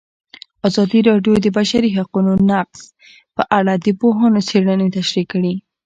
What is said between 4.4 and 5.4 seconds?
څېړنې تشریح